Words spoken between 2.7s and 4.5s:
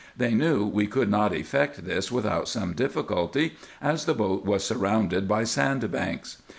difficulty, as the boat